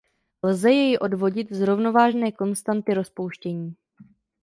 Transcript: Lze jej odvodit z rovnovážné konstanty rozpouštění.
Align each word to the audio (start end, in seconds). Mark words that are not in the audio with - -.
Lze 0.43 0.73
jej 0.73 0.95
odvodit 0.99 1.51
z 1.51 1.61
rovnovážné 1.61 2.31
konstanty 2.31 2.93
rozpouštění. 2.93 3.75